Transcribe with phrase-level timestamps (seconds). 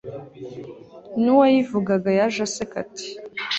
[1.21, 3.07] n'uwayivugaga yaje aseka ati